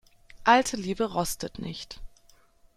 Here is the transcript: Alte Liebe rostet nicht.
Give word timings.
Alte 0.45 0.77
Liebe 0.77 1.13
rostet 1.13 1.59
nicht. 1.59 2.01